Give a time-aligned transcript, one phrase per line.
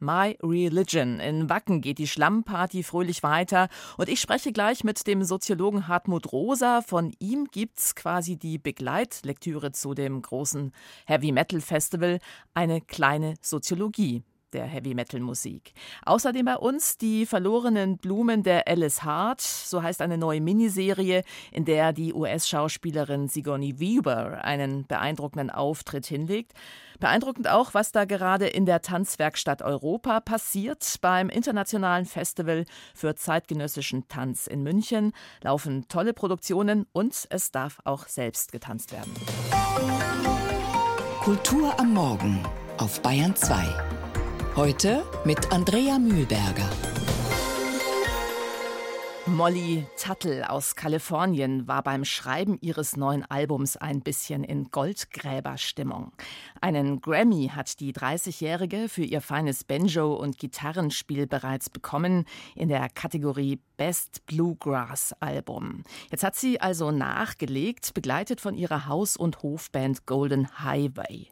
[0.00, 1.20] My Religion.
[1.20, 3.68] In Wacken geht die Schlammparty fröhlich weiter.
[3.96, 6.82] Und ich spreche gleich mit dem Soziologen Hartmut Rosa.
[6.82, 10.72] Von ihm gibt's quasi die Begleitlektüre zu dem großen
[11.06, 12.18] Heavy Metal Festival,
[12.54, 14.22] eine kleine Soziologie
[14.52, 15.72] der Heavy Metal Musik.
[16.04, 21.64] Außerdem bei uns die verlorenen Blumen der Alice Hart, so heißt eine neue Miniserie, in
[21.64, 26.52] der die US-Schauspielerin Sigourney Weaver einen beeindruckenden Auftritt hinlegt.
[26.98, 30.96] Beeindruckend auch, was da gerade in der Tanzwerkstatt Europa passiert.
[31.00, 38.08] Beim Internationalen Festival für zeitgenössischen Tanz in München laufen tolle Produktionen und es darf auch
[38.08, 39.12] selbst getanzt werden.
[41.20, 42.42] Kultur am Morgen
[42.78, 43.97] auf Bayern 2.
[44.58, 46.68] Heute mit Andrea Mühlberger.
[49.26, 56.10] Molly Tuttle aus Kalifornien war beim Schreiben ihres neuen Albums ein bisschen in Goldgräberstimmung.
[56.60, 62.24] Einen Grammy hat die 30-Jährige für ihr feines Banjo- und Gitarrenspiel bereits bekommen
[62.56, 65.84] in der Kategorie Best Bluegrass Album.
[66.10, 71.28] Jetzt hat sie also nachgelegt, begleitet von ihrer Haus- und Hofband Golden Highway.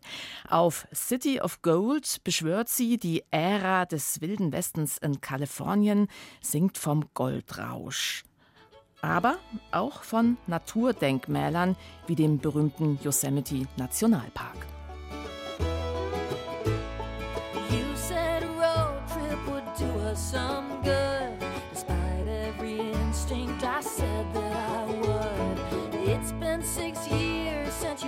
[0.49, 6.09] Auf City of Gold beschwört sie die Ära des Wilden Westens in Kalifornien,
[6.41, 8.25] singt vom Goldrausch
[9.03, 9.39] aber
[9.71, 14.76] auch von Naturdenkmälern wie dem berühmten Yosemite Nationalpark.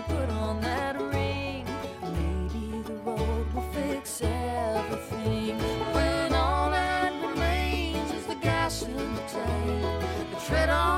[0.08, 1.64] Put on that ring.
[2.02, 5.58] Maybe the road will fix everything.
[5.94, 10.97] When all that remains is the gas in the tank, the tread on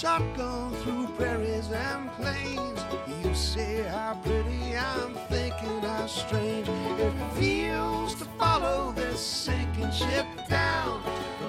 [0.00, 2.80] shotgun through prairies and plains.
[3.24, 10.26] You say how pretty, I'm thinking how strange it feels to follow this sinking ship
[10.48, 11.02] down.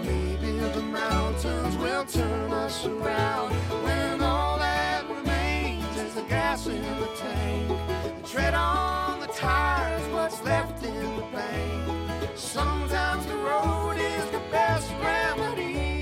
[0.04, 3.52] Maybe the mountains will turn us around
[3.84, 7.68] when all that remains is the gas in the tank.
[7.68, 12.32] The tread on the tires, what's left in the bank.
[12.34, 15.99] Sometimes the road is the best remedy.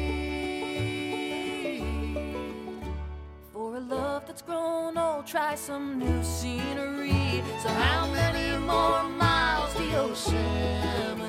[5.27, 7.43] Try some new scenery.
[7.61, 11.26] So how many more miles to Yosemite?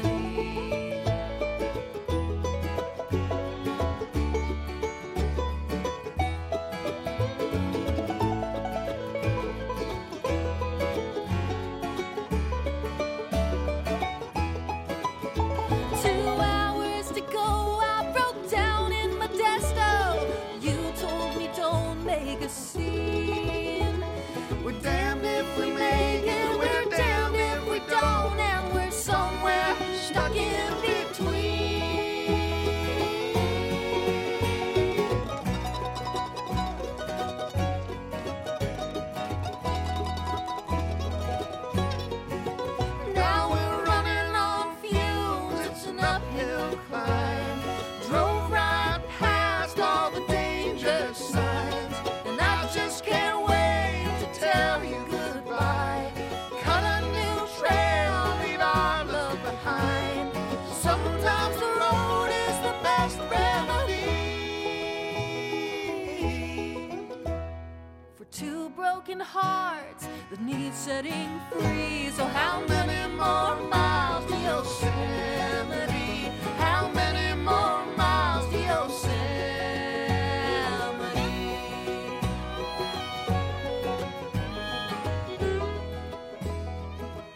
[70.89, 72.11] Setting free.
[72.17, 76.31] So how many more miles to Yosemite?
[76.57, 79.19] How many more miles to Yosemite?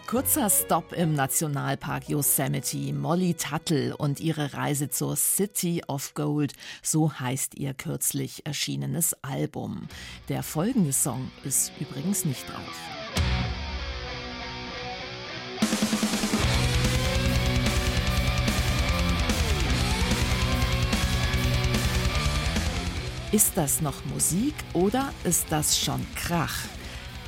[0.06, 2.94] Kurzer Stopp im Nationalpark Yosemite.
[2.94, 9.88] Molly Tuttle und ihre Reise zur City of Gold, so heißt ihr kürzlich erschienenes Album.
[10.30, 13.01] Der folgende Song ist übrigens nicht drauf.
[23.32, 26.66] Ist das noch Musik oder ist das schon Krach?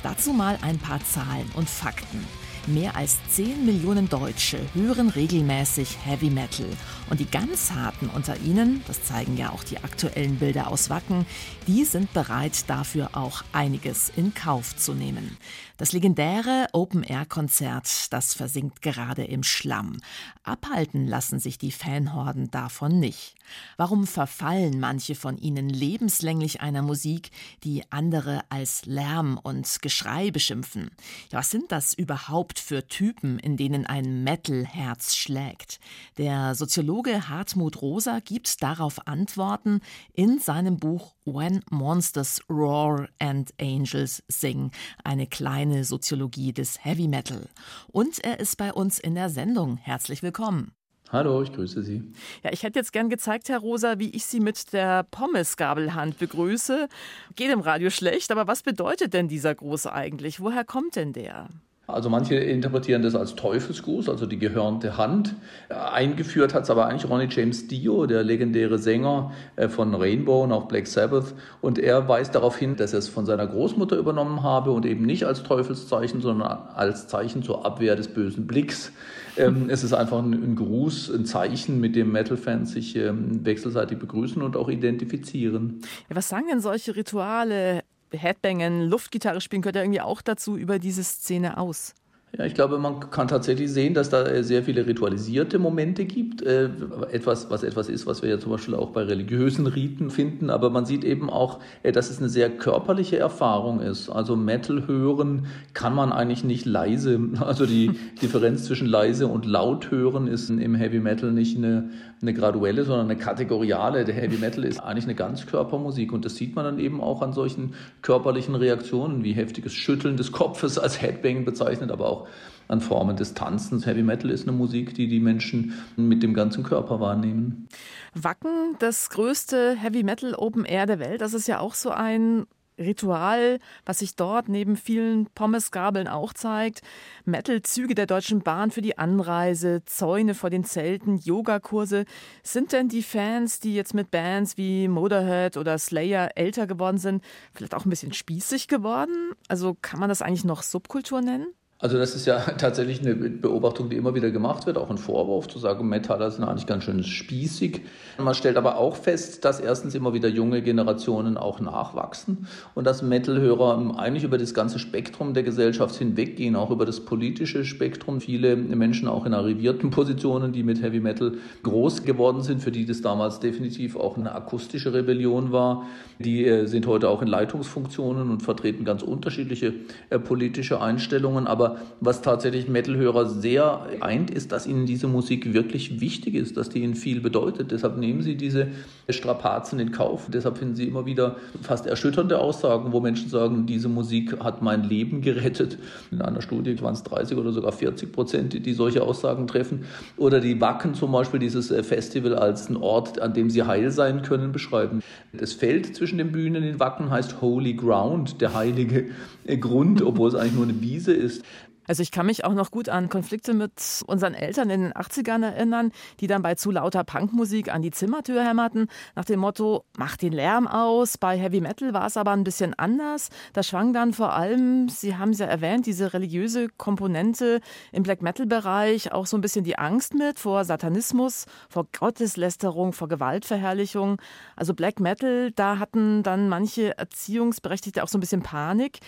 [0.03, 2.23] Dazu mal ein paar Zahlen und Fakten.
[2.67, 6.67] Mehr als 10 Millionen Deutsche hören regelmäßig Heavy Metal.
[7.09, 11.25] Und die ganz harten unter ihnen, das zeigen ja auch die aktuellen Bilder aus Wacken,
[11.65, 15.37] die sind bereit dafür auch einiges in Kauf zu nehmen.
[15.77, 20.01] Das legendäre Open-Air-Konzert, das versinkt gerade im Schlamm.
[20.43, 23.35] Abhalten lassen sich die Fanhorden davon nicht.
[23.77, 27.31] Warum verfallen manche von ihnen lebenslänglich einer Musik,
[27.63, 30.91] die andere als Lärm und Geschrei beschimpfen?
[31.31, 35.79] Ja, was sind das überhaupt für Typen, in denen ein Metal-Herz schlägt?
[36.17, 39.81] Der Soziologe Hartmut Rosa gibt darauf Antworten
[40.13, 44.71] in seinem Buch When Monsters Roar and Angels Sing,
[45.03, 47.49] eine kleine Soziologie des Heavy Metal.
[47.87, 49.77] Und er ist bei uns in der Sendung.
[49.77, 50.71] Herzlich willkommen.
[51.11, 52.03] Hallo, ich grüße Sie.
[52.43, 56.89] Ja, ich hätte jetzt gern gezeigt, Herr Rosa, wie ich Sie mit der Pommesgabelhand begrüße.
[57.35, 60.39] Geht im Radio schlecht, aber was bedeutet denn dieser Gruß eigentlich?
[60.39, 61.49] Woher kommt denn der?
[61.87, 65.35] Also manche interpretieren das als Teufelsgruß, also die gehörnte Hand.
[65.69, 70.51] Eingeführt hat es aber eigentlich Ronnie James Dio, der legendäre Sänger äh, von Rainbow und
[70.51, 71.35] auch Black Sabbath.
[71.61, 75.05] Und er weist darauf hin, dass er es von seiner Großmutter übernommen habe und eben
[75.05, 78.91] nicht als Teufelszeichen, sondern als Zeichen zur Abwehr des bösen Blicks.
[79.37, 83.99] Ähm, es ist einfach ein, ein, Gruß, ein Zeichen, mit dem Metal-Fans sich ähm, wechselseitig
[83.99, 85.81] begrüßen und auch identifizieren.
[86.09, 87.83] Ja, was sagen denn solche Rituale
[88.17, 91.93] Headbangen, Luftgitarre spielen gehört ja irgendwie auch dazu über diese Szene aus.
[92.37, 96.41] Ja, ich glaube, man kann tatsächlich sehen, dass da äh, sehr viele ritualisierte Momente gibt.
[96.41, 96.69] Äh,
[97.11, 100.49] etwas, was etwas ist, was wir ja zum Beispiel auch bei religiösen Riten finden.
[100.49, 104.09] Aber man sieht eben auch, äh, dass es eine sehr körperliche Erfahrung ist.
[104.09, 107.19] Also Metal hören kann man eigentlich nicht leise.
[107.45, 107.91] Also die
[108.21, 111.91] Differenz zwischen leise und laut hören ist im Heavy Metal nicht eine,
[112.27, 114.05] eine graduelle, sondern eine kategoriale.
[114.05, 116.11] Der Heavy Metal ist eigentlich eine Ganzkörpermusik.
[116.11, 120.31] Und das sieht man dann eben auch an solchen körperlichen Reaktionen wie heftiges Schütteln des
[120.31, 122.27] Kopfes als Headbang bezeichnet, aber auch
[122.67, 123.85] an Formen des Tanzens.
[123.85, 127.67] Heavy Metal ist eine Musik, die die Menschen mit dem ganzen Körper wahrnehmen.
[128.15, 132.47] Wacken, das größte Heavy Metal Open Air der Welt, das ist ja auch so ein
[132.77, 136.81] Ritual, was sich dort neben vielen Pommesgabeln auch zeigt.
[137.25, 142.05] Metal-Züge der Deutschen Bahn für die Anreise, Zäune vor den Zelten, Yogakurse.
[142.43, 147.23] Sind denn die Fans, die jetzt mit Bands wie Motorhead oder Slayer älter geworden sind,
[147.53, 149.33] vielleicht auch ein bisschen spießig geworden?
[149.47, 151.47] Also kann man das eigentlich noch Subkultur nennen?
[151.77, 155.49] Also das ist ja tatsächlich eine Beobachtung, die immer wieder gemacht wird, auch ein Vorwurf
[155.49, 157.81] zu sagen, Metaller sind eigentlich ganz schön spießig.
[158.17, 163.01] Man stellt aber auch fest, dass erstens immer wieder junge Generationen auch nachwachsen und dass
[163.01, 168.21] Metalhörer eigentlich über das ganze Spektrum der Gesellschaft hinweggehen, auch über das politische Spektrum.
[168.21, 171.33] Viele Menschen auch in arrivierten Positionen, die mit Heavy Metal
[171.63, 175.85] groß geworden sind, für die das damals definitiv auch eine akustische Rebellion war,
[176.19, 179.73] die äh, sind heute auch in Leitungsfunktionen und vertreten ganz unterschiedliche
[180.09, 181.47] äh, politische Einstellungen.
[181.47, 186.57] Aber aber was tatsächlich Metalhörer sehr eint, ist, dass ihnen diese Musik wirklich wichtig ist,
[186.57, 187.71] dass die ihnen viel bedeutet.
[187.71, 188.67] Deshalb nehmen sie diese
[189.09, 190.27] Strapazen in Kauf.
[190.31, 194.83] Deshalb finden sie immer wieder fast erschütternde Aussagen, wo Menschen sagen, diese Musik hat mein
[194.83, 195.77] Leben gerettet.
[196.11, 199.85] In einer Studie waren es 30 oder sogar 40 Prozent, die solche Aussagen treffen.
[200.17, 203.91] Oder die Wacken zum Beispiel dieses äh, Festival als einen Ort, an dem sie heil
[203.91, 205.01] sein können, beschreiben.
[205.33, 209.07] Das Feld zwischen den Bühnen in Wacken heißt Holy Ground, der heilige
[209.45, 211.43] äh, Grund, obwohl es eigentlich nur eine Wiese ist.
[211.87, 215.43] Also ich kann mich auch noch gut an Konflikte mit unseren Eltern in den 80ern
[215.43, 220.17] erinnern, die dann bei zu lauter Punkmusik an die Zimmertür hämmerten, nach dem Motto, mach
[220.17, 221.17] den Lärm aus.
[221.17, 223.29] Bei Heavy Metal war es aber ein bisschen anders.
[223.53, 227.61] Da schwang dann vor allem, Sie haben es ja erwähnt, diese religiöse Komponente
[227.91, 233.07] im Black Metal-Bereich auch so ein bisschen die Angst mit vor Satanismus, vor Gotteslästerung, vor
[233.07, 234.21] Gewaltverherrlichung.
[234.55, 238.99] Also Black Metal, da hatten dann manche Erziehungsberechtigte auch so ein bisschen Panik.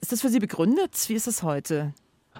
[0.00, 1.08] Ist das für Sie begründet?
[1.08, 1.92] Wie ist es heute?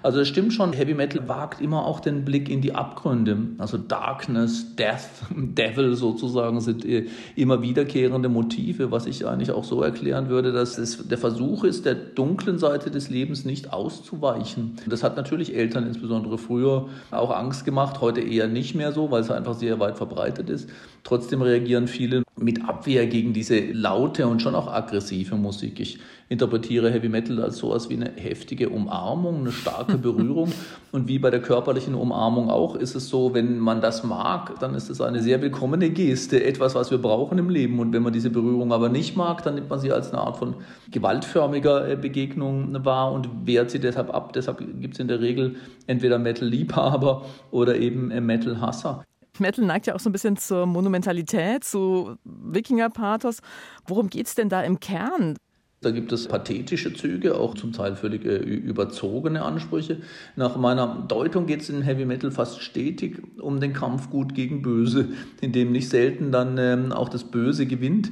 [0.03, 3.37] Also es stimmt schon, Heavy Metal wagt immer auch den Blick in die Abgründe.
[3.57, 9.81] Also Darkness, Death, Devil sozusagen sind äh, immer wiederkehrende Motive, was ich eigentlich auch so
[9.81, 14.77] erklären würde, dass es der Versuch ist, der dunklen Seite des Lebens nicht auszuweichen.
[14.87, 19.21] Das hat natürlich Eltern insbesondere früher auch Angst gemacht, heute eher nicht mehr so, weil
[19.21, 20.69] es einfach sehr weit verbreitet ist.
[21.03, 25.79] Trotzdem reagieren viele mit Abwehr gegen diese laute und schon auch aggressive Musik.
[25.79, 30.51] Ich interpretiere Heavy Metal als sowas wie eine heftige Umarmung, eine starke Berührung.
[30.91, 34.75] Und wie bei der körperlichen Umarmung auch ist es so, wenn man das mag, dann
[34.75, 37.79] ist es eine sehr willkommene Geste, etwas, was wir brauchen im Leben.
[37.79, 40.37] Und wenn man diese Berührung aber nicht mag, dann nimmt man sie als eine Art
[40.37, 40.55] von
[40.91, 44.33] gewaltförmiger äh, Begegnung wahr und wehrt sie deshalb ab.
[44.33, 45.55] Deshalb gibt es in der Regel
[45.87, 49.03] entweder Metal-Liebhaber oder eben äh, Metal-Hasser.
[49.39, 53.39] Metal neigt ja auch so ein bisschen zur Monumentalität, zu Wikinger-Pathos.
[53.87, 55.35] Worum geht es denn da im Kern?
[55.81, 60.01] Da gibt es pathetische Züge, auch zum Teil völlig äh, überzogene Ansprüche.
[60.35, 64.61] Nach meiner Deutung geht es in Heavy Metal fast stetig um den Kampf gut gegen
[64.61, 65.09] böse,
[65.41, 68.11] in dem nicht selten dann ähm, auch das Böse gewinnt.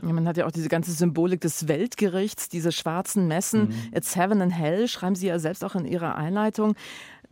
[0.00, 3.62] Ja, man hat ja auch diese ganze Symbolik des Weltgerichts, diese schwarzen Messen.
[3.62, 3.74] Mhm.
[3.92, 6.76] It's Heaven and Hell, schreiben Sie ja selbst auch in Ihrer Einleitung.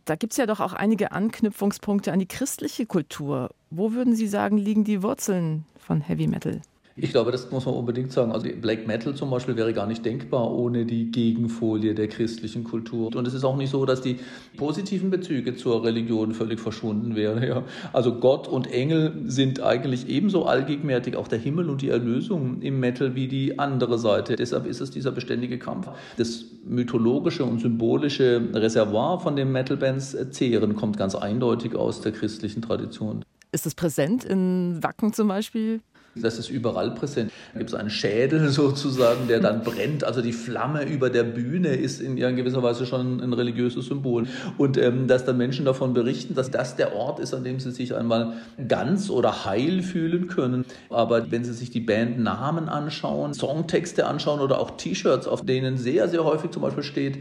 [0.07, 3.49] Da gibt es ja doch auch einige Anknüpfungspunkte an die christliche Kultur.
[3.69, 6.61] Wo würden Sie sagen, liegen die Wurzeln von Heavy Metal?
[6.99, 8.31] Ich glaube, das muss man unbedingt sagen.
[8.31, 13.15] Also Black Metal zum Beispiel wäre gar nicht denkbar ohne die Gegenfolie der christlichen Kultur.
[13.15, 14.17] Und es ist auch nicht so, dass die
[14.57, 17.43] positiven Bezüge zur Religion völlig verschwunden wären.
[17.43, 17.63] Ja.
[17.93, 22.79] Also Gott und Engel sind eigentlich ebenso allgegenwärtig, auch der Himmel und die Erlösung im
[22.79, 24.35] Metal wie die andere Seite.
[24.35, 25.87] Deshalb ist es dieser beständige Kampf.
[26.17, 32.63] Das mythologische und symbolische Reservoir, von dem Metal-Bands zehren, kommt ganz eindeutig aus der christlichen
[32.63, 33.23] Tradition.
[33.51, 35.81] Ist es präsent in Wacken zum Beispiel?
[36.21, 37.31] Das ist überall präsent.
[37.53, 40.03] Da gibt es einen Schädel sozusagen, der dann brennt.
[40.03, 44.27] Also die Flamme über der Bühne ist in gewisser Weise schon ein religiöses Symbol.
[44.57, 47.71] Und ähm, dass dann Menschen davon berichten, dass das der Ort ist, an dem sie
[47.71, 48.33] sich einmal
[48.67, 50.65] ganz oder heil fühlen können.
[50.89, 56.07] Aber wenn sie sich die Bandnamen anschauen, Songtexte anschauen oder auch T-Shirts, auf denen sehr,
[56.07, 57.19] sehr häufig zum Beispiel steht,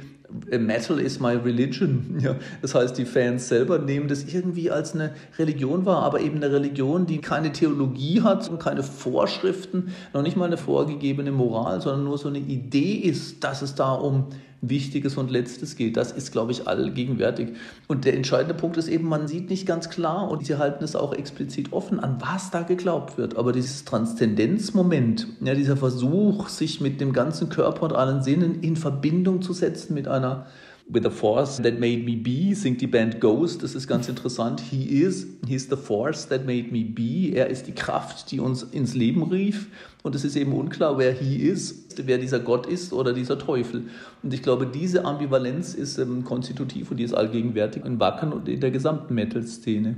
[0.58, 2.16] Metal is my religion.
[2.26, 6.36] Ja, das heißt, die Fans selber nehmen das irgendwie als eine Religion wahr, aber eben
[6.36, 11.81] eine Religion, die keine Theologie hat und keine Vorschriften, noch nicht mal eine vorgegebene Moral,
[11.81, 14.26] sondern nur so eine Idee ist, dass es da um
[14.62, 15.97] Wichtiges und Letztes geht.
[15.97, 17.50] Das ist, glaube ich, allgegenwärtig.
[17.88, 20.97] Und der entscheidende Punkt ist eben, man sieht nicht ganz klar und sie halten es
[20.97, 23.37] auch explizit offen, an was da geglaubt wird.
[23.37, 28.76] Aber dieses Transzendenzmoment, ja, dieser Versuch, sich mit dem ganzen Körper und allen Sinnen in
[28.76, 30.47] Verbindung zu setzen mit einer
[30.88, 33.64] With the force that made me be, singt die Band Ghost.
[33.64, 34.61] Das ist ganz interessant.
[34.61, 37.35] He is, he's the force that made me be.
[37.35, 39.66] Er ist die Kraft, die uns ins Leben rief.
[40.05, 43.88] Und es ist eben unklar, wer he ist, wer dieser Gott ist oder dieser Teufel.
[44.23, 48.49] Und ich glaube, diese Ambivalenz ist ähm, konstitutiv und die ist allgegenwärtig in Wacken und
[48.49, 49.97] in der gesamten Metal-Szene.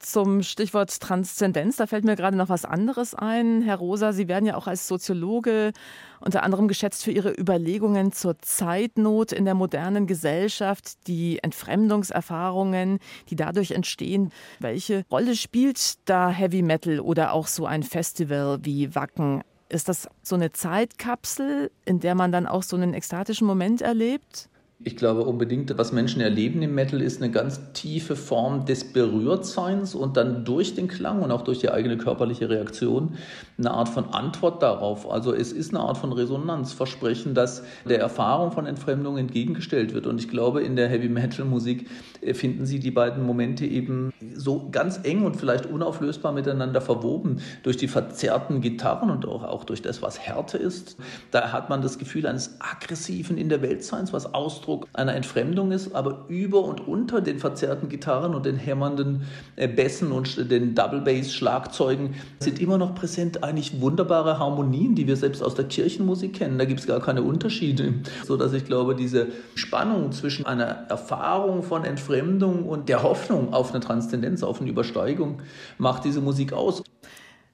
[0.00, 3.62] Zum Stichwort Transzendenz, da fällt mir gerade noch was anderes ein.
[3.62, 5.72] Herr Rosa, Sie werden ja auch als Soziologe
[6.20, 13.00] unter anderem geschätzt für Ihre Überlegungen zur Zeitnot in der modernen Gesellschaft, die Entfremdungserfahrungen,
[13.30, 14.30] die dadurch entstehen.
[14.60, 19.42] Welche Rolle spielt da Heavy Metal oder auch so ein Festival wie Wacken?
[19.68, 24.48] Ist das so eine Zeitkapsel, in der man dann auch so einen ekstatischen Moment erlebt?
[24.84, 29.96] Ich glaube unbedingt, was Menschen erleben im Metal, ist eine ganz tiefe Form des Berührtseins
[29.96, 33.14] und dann durch den Klang und auch durch die eigene körperliche Reaktion
[33.58, 35.10] eine Art von Antwort darauf.
[35.10, 40.06] Also es ist eine Art von Resonanzversprechen, das der Erfahrung von Entfremdung entgegengestellt wird.
[40.06, 41.88] Und ich glaube, in der Heavy Metal Musik
[42.20, 47.40] äh, finden Sie die beiden Momente eben so ganz eng und vielleicht unauflösbar miteinander verwoben
[47.64, 50.98] durch die verzerrten Gitarren und auch, auch durch das, was Härte ist.
[51.32, 55.72] Da hat man das Gefühl eines aggressiven in der Weltseins, was Ausdruck Ausdruck einer Entfremdung
[55.72, 59.22] ist, aber über und unter den verzerrten Gitarren und den hämmernden
[59.56, 65.06] äh, Bässen und den Double Bass Schlagzeugen sind immer noch präsent eigentlich wunderbare Harmonien, die
[65.06, 66.58] wir selbst aus der Kirchenmusik kennen.
[66.58, 67.94] Da gibt es gar keine Unterschiede,
[68.26, 73.70] so dass ich glaube, diese Spannung zwischen einer Erfahrung von Entfremdung und der Hoffnung auf
[73.70, 75.40] eine Transzendenz, auf eine Übersteigung
[75.78, 76.82] macht diese Musik aus.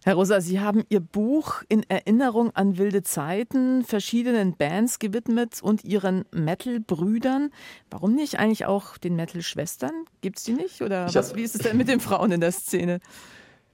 [0.06, 5.82] Herr Rosa, Sie haben Ihr Buch in Erinnerung an wilde Zeiten verschiedenen Bands gewidmet und
[5.82, 7.48] Ihren Metal-Brüdern.
[7.88, 9.92] Warum nicht eigentlich auch den Metal-Schwestern?
[10.20, 10.82] Gibt es die nicht?
[10.82, 13.00] Oder was, wie ist es denn mit den Frauen in der Szene?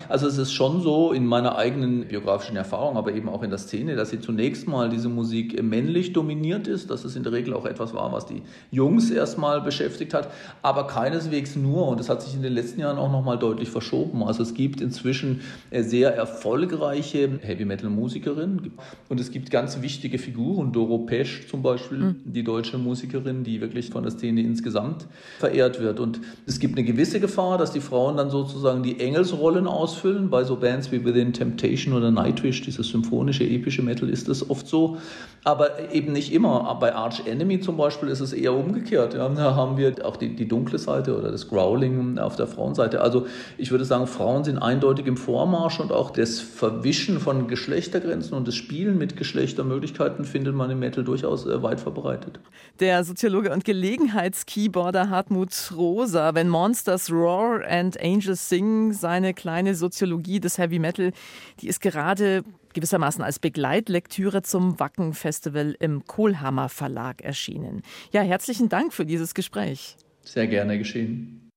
[0.09, 3.59] Also es ist schon so in meiner eigenen biografischen Erfahrung, aber eben auch in der
[3.59, 7.54] Szene, dass sie zunächst mal diese Musik männlich dominiert ist, dass es in der Regel
[7.54, 10.28] auch etwas war, was die Jungs erstmal beschäftigt hat,
[10.62, 14.23] aber keineswegs nur und das hat sich in den letzten Jahren auch nochmal deutlich verschoben.
[14.25, 15.40] Also es gibt inzwischen
[15.71, 18.73] äh, sehr erfolgreiche Heavy Metal Musikerinnen.
[19.09, 22.16] Und es gibt ganz wichtige Figuren, Doro Pesch zum Beispiel, mhm.
[22.25, 25.07] die deutsche Musikerin, die wirklich von der Szene insgesamt
[25.38, 26.00] verehrt wird.
[26.00, 30.30] Und es gibt eine gewisse Gefahr, dass die Frauen dann sozusagen die Engelsrollen aus ausfüllen.
[30.30, 34.66] Bei so Bands wie Within Temptation oder Nightwish, dieses symphonische, epische Metal, ist das oft
[34.66, 34.99] so.
[35.42, 36.76] Aber eben nicht immer.
[36.80, 39.14] Bei Arch Enemy zum Beispiel ist es eher umgekehrt.
[39.14, 39.28] Ja.
[39.28, 43.00] Da haben wir auch die, die dunkle Seite oder das Growling auf der Frauenseite.
[43.00, 48.37] Also ich würde sagen, Frauen sind eindeutig im Vormarsch und auch das Verwischen von Geschlechtergrenzen
[48.37, 52.38] und das Spielen mit Geschlechtermöglichkeiten findet man im Metal durchaus äh, weit verbreitet.
[52.80, 60.38] Der Soziologe und Gelegenheitskeyboarder Hartmut Rosa, wenn Monsters Roar and Angels Sing, seine kleine Soziologie
[60.38, 61.12] des Heavy Metal,
[61.60, 62.44] die ist gerade
[62.75, 67.82] gewissermaßen als Begleitlektüre zum Wacken Festival im Kohlhammer Verlag erschienen.
[68.12, 69.96] Ja, herzlichen Dank für dieses Gespräch.
[70.22, 71.50] Sehr gerne geschehen.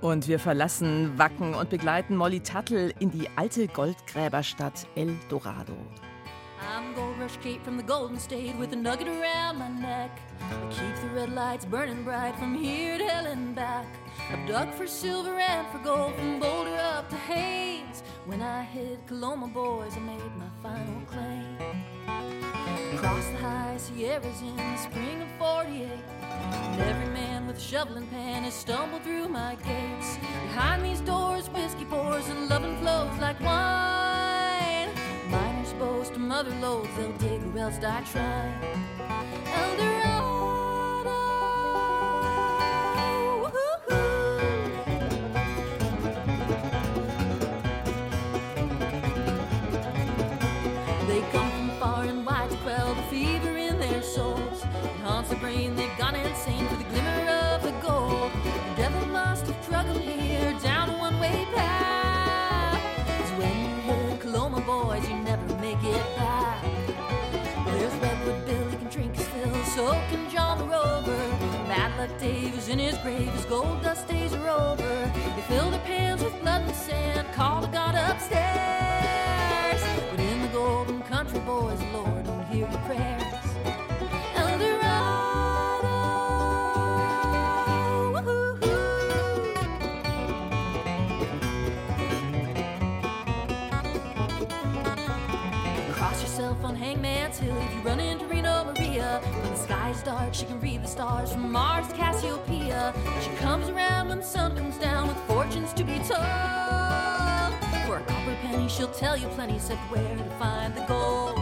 [0.00, 5.76] Und wir verlassen Wacken und begleiten Molly Tuttle in die alte Goldgräberstadt El Dorado.
[6.68, 10.18] I'm Gold Rush Kate from the Golden State with a nugget around my neck.
[10.40, 13.86] I keep the red lights burning bright from here to hell and back.
[14.30, 18.02] I've dug for silver and for gold from Boulder up to Hayes.
[18.26, 21.58] When I hit Coloma, boys, I made my final claim.
[22.94, 25.88] Across the high Sierras in the spring of 48.
[26.30, 30.16] And every man with a shovel and pan has stumbled through my gates.
[30.46, 34.33] Behind these doors, whiskey pours and loving flows like wine
[36.24, 38.50] some other loads they'll dig or else I try.
[39.44, 40.33] Elder oh,
[69.74, 71.16] so can John the Rover.
[71.66, 75.12] Bad luck Dave is in his grave, his gold dust days are over.
[75.34, 79.82] They fill their pans with blood and sand, call the God upstairs.
[80.10, 83.53] But in the golden country, boys, Lord don't hear your prayers.
[96.04, 99.22] Cross yourself on Hangman's Hill if you run into Reno Maria.
[99.24, 102.92] When the sky's dark, she can read the stars from Mars to Cassiopeia.
[103.22, 106.28] She comes around when the sun comes down with fortunes to be told.
[107.86, 111.38] For a copper penny, she'll tell you plenty, except where to find the gold.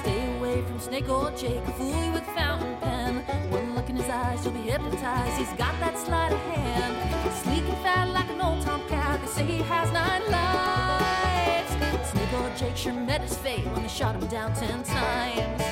[0.00, 3.16] Stay away from Snake Old Jake, fool you with fountain pen.
[3.50, 5.36] One look in his eyes, you'll be hypnotized.
[5.36, 7.34] He's got that sleight of hand.
[7.34, 9.20] Sleek and fat like an old tomcat.
[9.20, 10.85] They say he has nine lives.
[12.36, 15.62] Snake Jake sure met his fate when they shot him down ten times.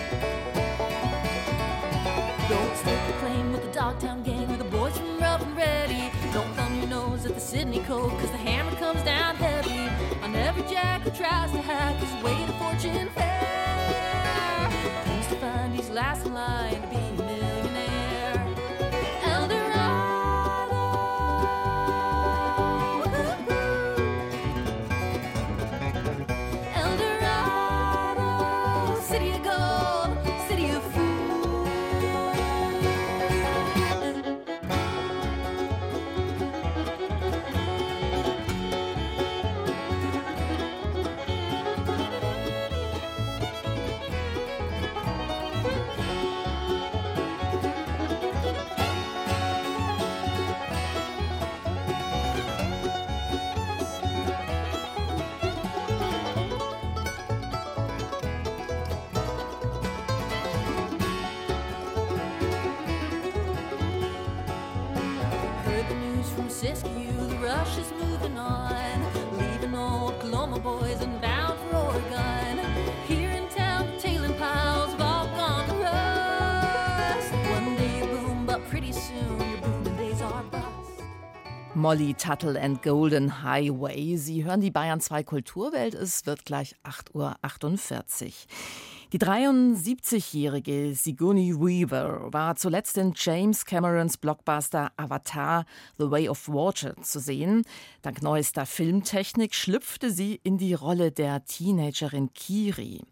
[2.48, 6.10] Don't stake the claim with the Dogtown gang or the boys from Rough and Ready.
[6.32, 9.88] Don't thumb your nose at the Sydney Code, cause the hammer comes down heavy
[10.22, 14.70] on every jack who tries to hack his way to fortune fair.
[15.04, 17.13] Tends to find he's last in line to be
[81.76, 84.16] Molly Tuttle and Golden Highway.
[84.16, 85.94] Sie hören die Bayern 2 Kulturwelt.
[85.94, 88.30] Es wird gleich 8.48 Uhr.
[89.12, 95.66] Die 73-jährige Sigourney Weaver war zuletzt in James Camerons Blockbuster Avatar
[95.98, 97.62] The Way of Water zu sehen.
[98.02, 103.02] Dank neuester Filmtechnik schlüpfte sie in die Rolle der Teenagerin Kiri.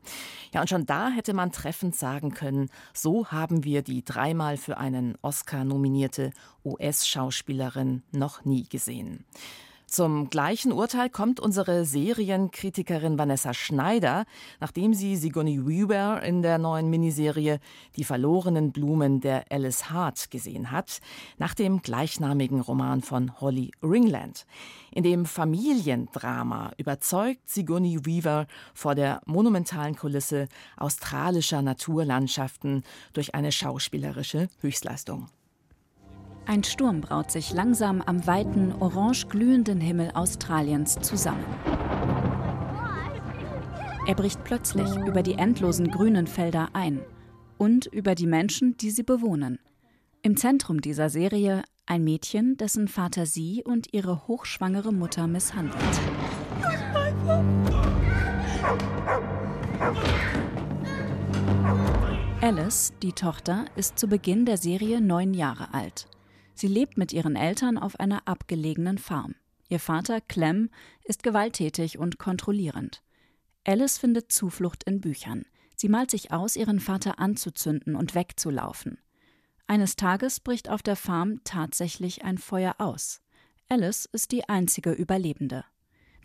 [0.53, 4.79] Ja, und schon da hätte man treffend sagen können, so haben wir die dreimal für
[4.79, 6.33] einen Oscar nominierte
[6.65, 9.25] US-Schauspielerin noch nie gesehen.
[9.93, 14.25] Zum gleichen Urteil kommt unsere Serienkritikerin Vanessa Schneider,
[14.59, 17.61] nachdem sie Sigourney Weaver in der neuen Miniserie
[17.97, 21.03] Die verlorenen Blumen der Alice Hart gesehen hat,
[21.37, 24.47] nach dem gleichnamigen Roman von Holly Ringland.
[24.93, 34.49] In dem Familiendrama überzeugt Sigourney Weaver vor der monumentalen Kulisse australischer Naturlandschaften durch eine schauspielerische
[34.63, 35.29] Höchstleistung.
[36.45, 41.45] Ein Sturm braut sich langsam am weiten, orange glühenden Himmel Australiens zusammen.
[44.07, 47.01] Er bricht plötzlich über die endlosen grünen Felder ein
[47.59, 49.61] und über die Menschen, die sie bewohnen.
[50.23, 55.77] Im Zentrum dieser Serie ein Mädchen, dessen Vater sie und ihre hochschwangere Mutter misshandelt.
[62.41, 66.09] Alice, die Tochter, ist zu Beginn der Serie neun Jahre alt.
[66.63, 69.35] Sie lebt mit ihren Eltern auf einer abgelegenen Farm.
[69.69, 70.71] Ihr Vater, Clem,
[71.03, 73.03] ist gewalttätig und kontrollierend.
[73.67, 75.45] Alice findet Zuflucht in Büchern.
[75.75, 78.99] Sie malt sich aus, ihren Vater anzuzünden und wegzulaufen.
[79.67, 83.23] Eines Tages bricht auf der Farm tatsächlich ein Feuer aus.
[83.69, 85.65] Alice ist die einzige Überlebende.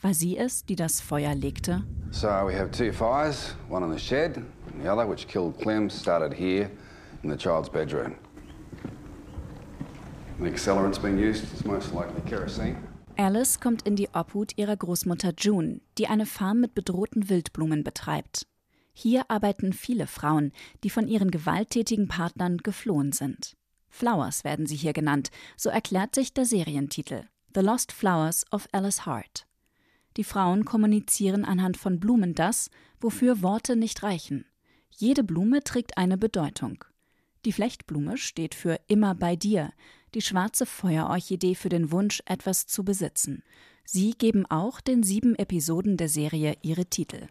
[0.02, 1.84] War sie es, die das Feuer legte?
[2.12, 5.89] So we have two fires, one in the shed, and the other, which killed Clem,
[5.89, 6.69] started here
[7.23, 8.13] in the child's bedroom.
[13.17, 18.45] Alice kommt in die Obhut ihrer Großmutter June, die eine Farm mit bedrohten Wildblumen betreibt.
[18.93, 20.52] Hier arbeiten viele Frauen,
[20.84, 23.58] die von ihren gewalttätigen Partnern geflohen sind.
[23.89, 27.23] Flowers werden sie hier genannt, so erklärt sich der Serientitel
[27.56, 29.47] The Lost Flowers of Alice Hart.
[30.17, 32.69] Die Frauen kommunizieren anhand von Blumen das,
[33.00, 34.45] wofür Worte nicht reichen.
[34.91, 36.84] Jede Blume trägt eine Bedeutung.
[37.45, 39.71] Die Flechtblume steht für immer bei dir,
[40.13, 43.43] die schwarze Feuerorchidee für den Wunsch, etwas zu besitzen.
[43.86, 47.28] Sie geben auch den sieben Episoden der Serie ihre Titel.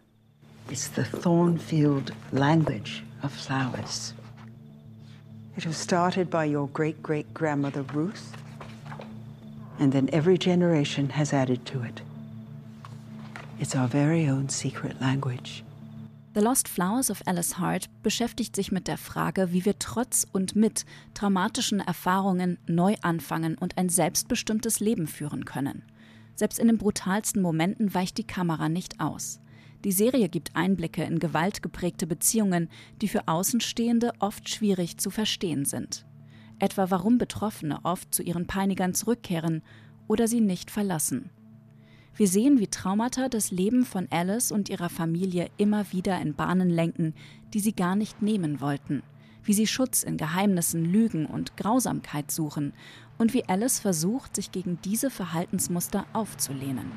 [0.70, 4.14] It's the Thornfield language of flowers.
[5.56, 8.32] It was started by your great great grandmother Ruth,
[9.78, 12.02] and then every generation has added to it.
[13.58, 15.65] It's our very own secret language.
[16.36, 20.54] The Lost Flowers of Alice Hart beschäftigt sich mit der Frage, wie wir trotz und
[20.54, 25.82] mit traumatischen Erfahrungen neu anfangen und ein selbstbestimmtes Leben führen können.
[26.34, 29.40] Selbst in den brutalsten Momenten weicht die Kamera nicht aus.
[29.82, 32.68] Die Serie gibt Einblicke in gewaltgeprägte Beziehungen,
[33.00, 36.04] die für Außenstehende oft schwierig zu verstehen sind.
[36.58, 39.62] Etwa warum Betroffene oft zu ihren Peinigern zurückkehren
[40.06, 41.30] oder sie nicht verlassen.
[42.16, 46.70] Wir sehen, wie Traumata das Leben von Alice und ihrer Familie immer wieder in Bahnen
[46.70, 47.12] lenken,
[47.52, 49.02] die sie gar nicht nehmen wollten,
[49.44, 52.72] wie sie Schutz in Geheimnissen, Lügen und Grausamkeit suchen
[53.18, 56.90] und wie Alice versucht, sich gegen diese Verhaltensmuster aufzulehnen.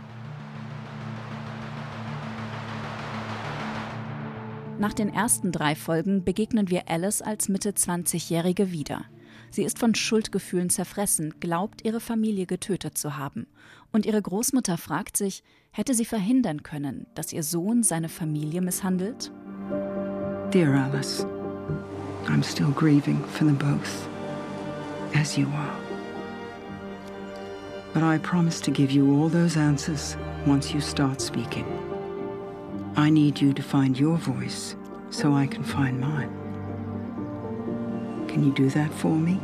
[4.80, 9.04] Nach den ersten drei Folgen begegnen wir Alice als Mitte 20-Jährige wieder.
[9.52, 13.48] Sie ist von Schuldgefühlen zerfressen, glaubt, ihre Familie getötet zu haben.
[13.92, 19.32] Und ihre Großmutter fragt sich, hätte sie verhindern können, dass ihr Sohn seine Familie misshandelt?
[20.52, 21.26] Dear Alice,
[22.28, 24.08] I'm still grieving for them both,
[25.16, 25.78] as you are.
[27.94, 31.66] But I promise to give you all those answers once you start speaking.
[32.96, 34.76] I need you to find your voice
[35.10, 36.39] so I can find mine.
[38.30, 39.40] Can you do that for me?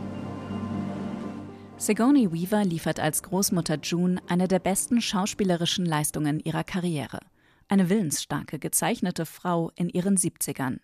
[1.77, 7.19] Sigourney Weaver liefert als Großmutter June eine der besten schauspielerischen Leistungen ihrer Karriere.
[7.67, 10.77] Eine willensstarke, gezeichnete Frau in ihren 70ern.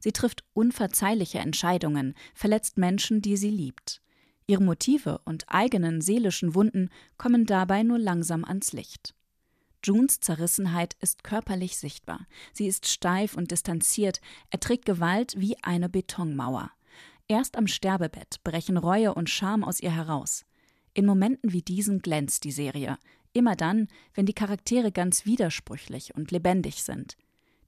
[0.00, 4.00] Sie trifft unverzeihliche Entscheidungen, verletzt Menschen, die sie liebt.
[4.46, 6.88] Ihre Motive und eigenen seelischen Wunden
[7.18, 9.14] kommen dabei nur langsam ans Licht.
[9.84, 12.26] Junes Zerrissenheit ist körperlich sichtbar.
[12.54, 16.70] Sie ist steif und distanziert, erträgt Gewalt wie eine Betonmauer.
[17.32, 20.44] Erst am Sterbebett brechen Reue und Scham aus ihr heraus.
[20.92, 22.98] In Momenten wie diesen glänzt die Serie.
[23.32, 27.16] Immer dann, wenn die Charaktere ganz widersprüchlich und lebendig sind.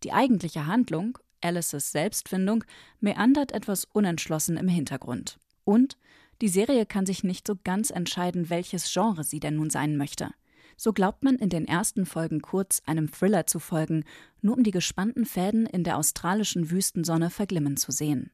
[0.03, 2.62] Die eigentliche Handlung, Alices Selbstfindung,
[3.00, 5.38] meandert etwas unentschlossen im Hintergrund.
[5.64, 5.96] Und
[6.42, 10.29] die Serie kann sich nicht so ganz entscheiden, welches Genre sie denn nun sein möchte.
[10.77, 14.05] So glaubt man in den ersten Folgen kurz einem Thriller zu folgen,
[14.42, 18.31] nur um die gespannten Fäden in der australischen Wüstensonne verglimmen zu sehen.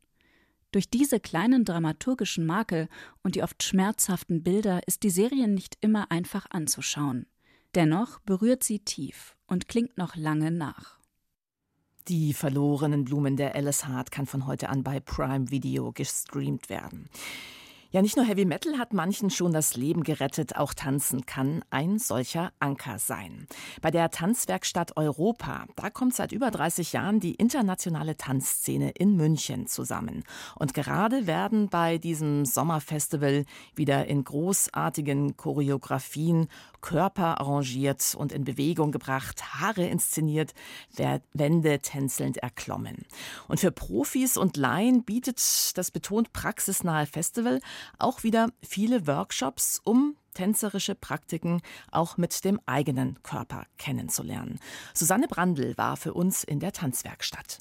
[0.73, 2.89] Durch diese kleinen dramaturgischen Makel
[3.23, 7.27] und die oft schmerzhaften Bilder ist die Serie nicht immer einfach anzuschauen.
[7.75, 10.99] Dennoch berührt sie tief und klingt noch lange nach.
[12.09, 17.09] Die verlorenen Blumen der Alice Hart kann von heute an bei Prime Video gestreamt werden.
[17.93, 21.99] Ja, nicht nur Heavy Metal hat manchen schon das Leben gerettet, auch Tanzen kann ein
[21.99, 23.49] solcher Anker sein.
[23.83, 29.67] Bei der Tanzwerkstatt Europa, da kommt seit über 30 Jahren die internationale Tanzszene in München
[29.67, 30.23] zusammen.
[30.55, 36.47] Und gerade werden bei diesem Sommerfestival wieder in großartigen Choreografien
[36.81, 40.55] Körper arrangiert und in Bewegung gebracht, Haare inszeniert,
[41.33, 43.07] Wände tänzelnd erklommen.
[43.49, 45.41] Und für Profis und Laien bietet
[45.77, 47.61] das betont praxisnahe Festival
[47.99, 54.61] auch wieder viele Workshops, um tänzerische Praktiken auch mit dem eigenen Körper kennenzulernen.
[54.95, 57.59] Susanne Brandl war für uns in der Tanzwerkstatt.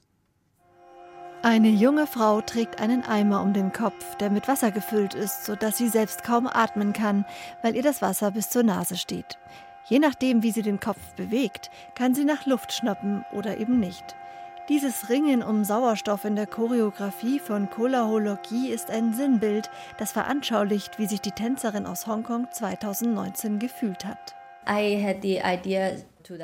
[1.42, 5.78] Eine junge Frau trägt einen Eimer um den Kopf, der mit Wasser gefüllt ist, sodass
[5.78, 7.24] sie selbst kaum atmen kann,
[7.62, 9.38] weil ihr das Wasser bis zur Nase steht.
[9.86, 14.18] Je nachdem, wie sie den Kopf bewegt, kann sie nach Luft schnappen oder eben nicht.
[14.68, 21.08] Dieses Ringen um Sauerstoff in der Choreografie von Kolahologie ist ein Sinnbild, das veranschaulicht, wie
[21.08, 24.36] sich die Tänzerin aus Hongkong 2019 gefühlt hat.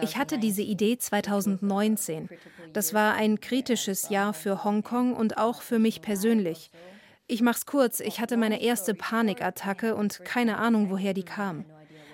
[0.01, 2.29] Ich hatte diese Idee 2019.
[2.73, 6.71] Das war ein kritisches Jahr für Hongkong und auch für mich persönlich.
[7.27, 11.65] Ich mach's kurz, ich hatte meine erste Panikattacke und keine Ahnung, woher die kam.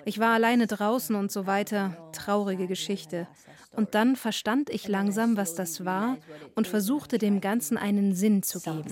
[0.04, 1.96] Ich war alleine draußen und so weiter.
[2.12, 3.28] Traurige Geschichte.
[3.74, 6.18] Und dann verstand ich langsam, was das war
[6.54, 8.84] und versuchte dem Ganzen einen Sinn zu geben.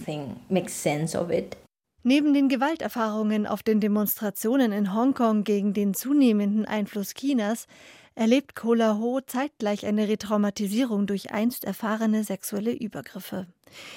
[2.03, 7.67] Neben den Gewalterfahrungen auf den Demonstrationen in Hongkong gegen den zunehmenden Einfluss Chinas
[8.15, 13.47] erlebt Kola Ho zeitgleich eine Retraumatisierung durch einst erfahrene sexuelle Übergriffe.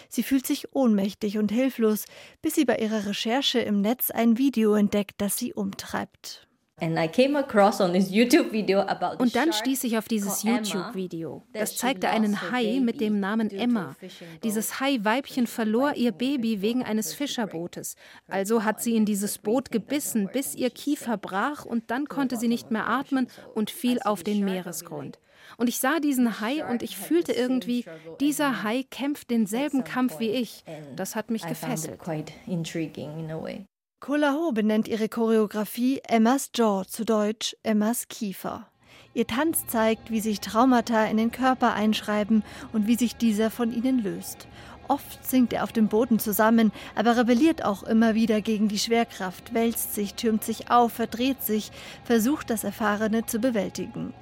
[0.10, 2.06] Sie fühlt sich ohnmächtig und hilflos,
[2.42, 6.48] bis sie bei ihrer Recherche im Netz ein Video entdeckt, das sie umtreibt.
[9.22, 11.44] Und dann stieß ich auf dieses YouTube-Video.
[11.54, 13.96] Das zeigte einen Hai mit dem Namen Emma.
[14.44, 17.96] Dieses Hai-Weibchen verlor ihr Baby wegen eines Fischerbootes.
[18.28, 22.48] Also hat sie in dieses Boot gebissen, bis ihr Kiefer brach und dann konnte sie
[22.48, 25.20] nicht mehr atmen und fiel auf den Meeresgrund.
[25.58, 27.86] Und ich sah diesen Hai und ich fühlte irgendwie,
[28.20, 30.64] dieser Hai kämpft denselben Kampf wie ich.
[30.96, 32.00] Das hat mich gefesselt.
[34.04, 38.68] Kolaho benennt ihre Choreografie Emmas Jaw, zu Deutsch Emmas Kiefer.
[39.14, 43.72] Ihr Tanz zeigt, wie sich Traumata in den Körper einschreiben und wie sich dieser von
[43.72, 44.50] ihnen löst.
[44.90, 49.54] Oft sinkt er auf dem Boden zusammen, aber rebelliert auch immer wieder gegen die Schwerkraft,
[49.54, 51.72] wälzt sich, türmt sich auf, verdreht sich,
[52.04, 54.14] versucht das Erfahrene zu bewältigen.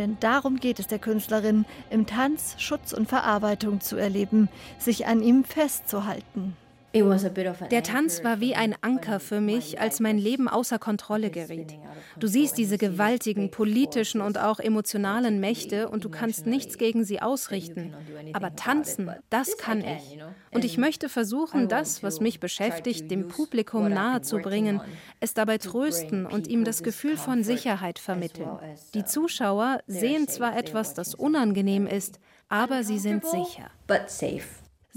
[0.00, 4.48] Denn darum geht es der Künstlerin, im Tanz Schutz und Verarbeitung zu erleben,
[4.80, 6.56] sich an ihm festzuhalten.
[6.94, 11.74] Der Tanz war wie ein Anker für mich, als mein Leben außer Kontrolle geriet.
[12.18, 17.20] Du siehst diese gewaltigen politischen und auch emotionalen Mächte und du kannst nichts gegen sie
[17.20, 17.94] ausrichten.
[18.32, 20.18] Aber tanzen, das kann ich.
[20.50, 24.80] Und ich möchte versuchen, das, was mich beschäftigt, dem Publikum nahezubringen,
[25.20, 28.58] es dabei trösten und ihm das Gefühl von Sicherheit vermitteln.
[28.94, 33.70] Die Zuschauer sehen zwar etwas, das unangenehm ist, aber sie sind sicher.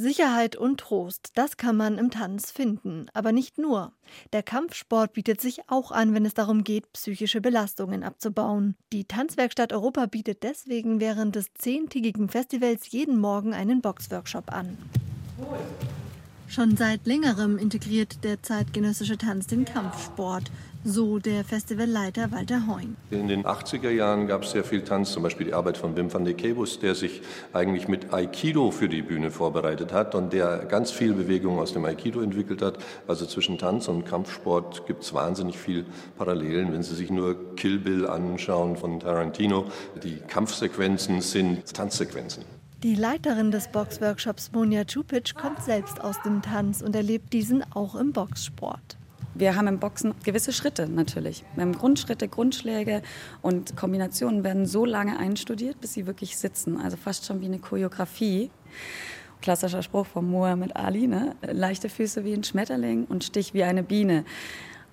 [0.02, 3.94] Sicherheit und Trost, das kann man im Tanz finden, aber nicht nur.
[4.34, 8.76] Der Kampfsport bietet sich auch an, wenn es darum geht, psychische Belastungen abzubauen.
[8.92, 14.78] Die Tanzwerkstatt Europa bietet deswegen während des zehntägigen Festivals jeden Morgen einen Boxworkshop an.
[16.48, 20.52] Schon seit längerem integriert der zeitgenössische Tanz den Kampfsport
[20.84, 22.96] so der Festivalleiter Walter Heun.
[23.10, 26.13] In den 80er Jahren gab es sehr viel Tanz, zum Beispiel die Arbeit von Wim
[26.13, 27.22] van de Kebus, der sich
[27.54, 31.86] eigentlich mit Aikido für die Bühne vorbereitet hat und der ganz viel Bewegung aus dem
[31.86, 32.78] Aikido entwickelt hat.
[33.08, 35.86] Also zwischen Tanz und Kampfsport gibt es wahnsinnig viel
[36.17, 36.74] Parallelen.
[36.74, 39.65] Wenn Sie sich nur Kill Bill anschauen von Tarantino,
[40.04, 42.44] die Kampfsequenzen sind Tanzsequenzen.
[42.84, 47.94] Die Leiterin des Boxworkshops Monja Čupic kommt selbst aus dem Tanz und erlebt diesen auch
[47.94, 48.98] im Boxsport.
[49.34, 51.44] Wir haben im Boxen gewisse Schritte natürlich.
[51.56, 53.02] Wir haben Grundschritte, Grundschläge
[53.41, 56.78] und Kombinationen werden so lange einstudiert, bis sie wirklich sitzen.
[56.80, 58.52] Also fast schon wie eine Choreografie.
[59.41, 61.36] Klassischer Spruch von Muhammad Ali, ne?
[61.41, 64.26] leichte Füße wie ein Schmetterling und Stich wie eine Biene.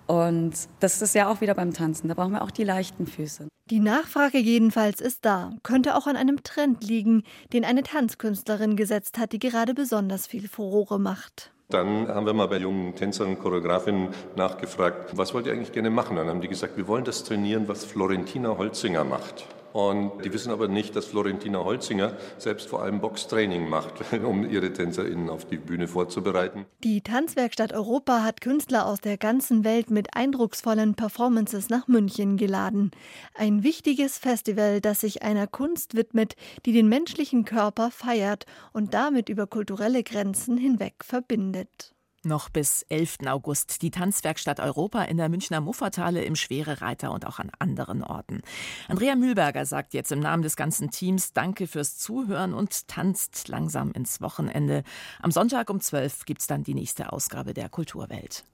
[0.07, 2.09] Und das ist ja auch wieder beim Tanzen.
[2.09, 3.47] Da brauchen wir auch die leichten Füße.
[3.71, 5.53] Die Nachfrage jedenfalls ist da.
[5.63, 10.49] Könnte auch an einem Trend liegen, den eine Tanzkünstlerin gesetzt hat, die gerade besonders viel
[10.49, 11.53] Furore macht.
[11.71, 15.91] Dann haben wir mal bei jungen Tänzern und Choreografinnen nachgefragt, was wollt ihr eigentlich gerne
[15.91, 16.17] machen?
[16.17, 19.47] Dann haben die gesagt, wir wollen das trainieren, was Florentina Holzinger macht.
[19.73, 24.73] Und die wissen aber nicht, dass Florentina Holzinger selbst vor allem Boxtraining macht, um ihre
[24.73, 26.67] TänzerInnen auf die Bühne vorzubereiten.
[26.85, 32.91] Die Tanzwerkstatt Europa hat Künstler aus der ganzen Welt mit eindrucksvollen Performances nach München geladen.
[33.35, 36.35] Ein wichtiges Festival, das sich einer Kunst widmet,
[36.67, 41.95] die den menschlichen Körper feiert und damit über kulturelle Grenzen hinweg verbindet.
[42.29, 43.21] Noch bis 11.
[43.27, 48.43] August die Tanzwerkstatt Europa in der Münchner Muffertale im Schwerereiter und auch an anderen Orten.
[48.87, 53.93] Andrea Mühlberger sagt jetzt im Namen des ganzen Teams Danke fürs Zuhören und tanzt langsam
[53.93, 54.83] ins Wochenende.
[55.23, 58.45] Am Sonntag um 12 gibt es dann die nächste Ausgabe der Kulturwelt.